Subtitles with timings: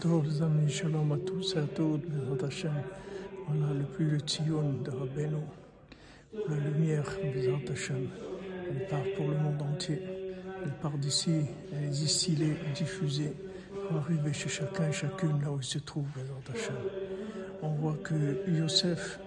[0.00, 2.04] Tov, les amis, shalom à tous et à toutes.
[3.48, 5.42] Voilà le plus de Tzion de Rabbeinu.
[6.48, 8.08] La lumière, Bezrat Hashem,
[8.70, 10.00] elle part pour le monde entier.
[10.64, 13.32] Elle part d'ici, elle est distillée, diffusée,
[13.88, 16.76] pour arriver chez chacun et chacune là où il se trouve, Bezrat Hashem.
[17.62, 18.14] On voit que
[18.50, 19.20] Yosef,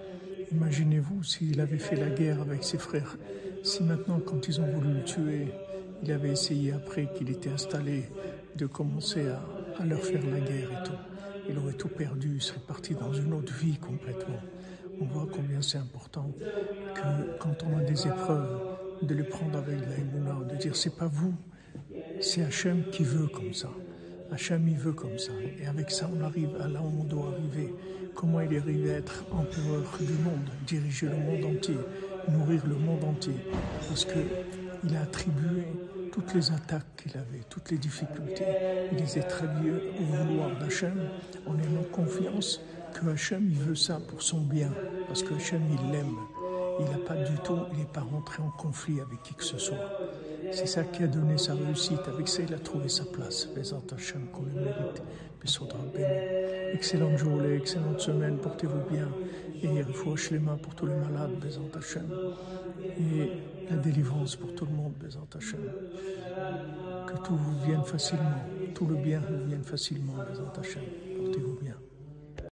[0.51, 3.17] imaginez-vous s'il avait fait la guerre avec ses frères,
[3.63, 5.47] si maintenant, quand ils ont voulu le tuer,
[6.03, 8.09] il avait essayé après qu'il était installé
[8.55, 9.41] de commencer à
[9.79, 10.97] à leur faire la guerre et tout.
[11.49, 14.39] Il aurait tout perdu, il serait parti dans une autre vie complètement.
[15.01, 16.29] On voit combien c'est important
[16.93, 18.59] que quand on a des épreuves,
[19.01, 21.33] de les prendre avec la de dire c'est pas vous,
[22.19, 23.69] c'est Hachem qui veut comme ça.
[24.31, 25.31] Hachem il veut comme ça.
[25.59, 27.73] Et avec ça, on arrive à là où on doit arriver.
[28.13, 31.77] Comment il est arrivé à être empereur du monde, diriger le monde entier,
[32.27, 33.37] nourrir le monde entier?
[33.87, 34.19] Parce que
[34.83, 35.63] il a attribué
[36.11, 38.45] toutes les attaques qu'il avait, toutes les difficultés.
[38.91, 41.09] Il les attribuait au vouloir d'Hachem
[41.45, 42.61] en ayant confiance
[42.93, 44.71] que Hachem veut ça pour son bien,
[45.07, 46.15] parce que Hachem il l'aime.
[46.79, 49.57] Il n'a pas du tout, il n'est pas rentré en conflit avec qui que ce
[49.57, 49.77] soit.
[50.51, 52.01] C'est ça qui a donné sa réussite.
[52.07, 53.47] Avec ça, il a trouvé sa place.
[53.55, 55.01] Bézant Hachem, qu'on le mérite.
[56.73, 59.07] Excellente journée, excellente semaine, portez-vous bien.
[59.61, 62.09] Et faut les mains pour tous les malades, Bézant Hachem.
[62.97, 63.31] Et
[63.69, 65.61] la délivrance pour tout le monde, Bézant Hachem.
[67.07, 70.83] Que tout vous vienne facilement, tout le bien vous vienne facilement, Bézant Hachem.